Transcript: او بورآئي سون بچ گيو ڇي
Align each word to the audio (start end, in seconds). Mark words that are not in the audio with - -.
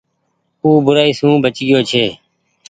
او 0.63 0.69
بورآئي 0.85 1.11
سون 1.19 1.33
بچ 1.43 1.57
گيو 1.67 1.79
ڇي 1.89 2.05